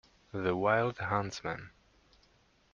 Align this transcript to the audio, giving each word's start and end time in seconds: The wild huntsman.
The 0.33 0.55
wild 0.55 0.97
huntsman. 0.97 1.69